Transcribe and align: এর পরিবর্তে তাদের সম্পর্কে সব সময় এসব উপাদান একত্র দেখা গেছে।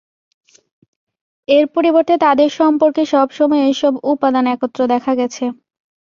এর 1.47 1.65
পরিবর্তে 1.75 2.13
তাদের 2.25 2.49
সম্পর্কে 2.59 3.03
সব 3.13 3.27
সময় 3.37 3.63
এসব 3.71 3.93
উপাদান 4.11 4.45
একত্র 4.47 4.79
দেখা 4.93 5.13
গেছে। 5.19 5.43